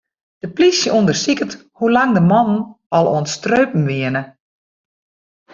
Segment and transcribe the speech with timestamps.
[0.41, 2.61] De plysje ûndersiket hoe lang de mannen
[2.95, 4.21] al oan it streupen wiene.